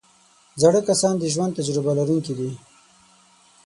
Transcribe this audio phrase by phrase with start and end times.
[0.61, 2.49] زاړه کسان د ژوند تجربه لرونکي دي